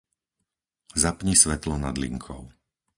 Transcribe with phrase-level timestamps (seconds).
[1.03, 2.41] Zapni svetlo nad linkou.